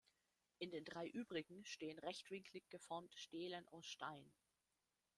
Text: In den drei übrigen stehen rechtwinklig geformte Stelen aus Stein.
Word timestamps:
In 0.57 0.71
den 0.71 0.83
drei 0.83 1.05
übrigen 1.05 1.63
stehen 1.63 1.99
rechtwinklig 1.99 2.67
geformte 2.71 3.19
Stelen 3.19 3.67
aus 3.67 3.85
Stein. 3.85 4.31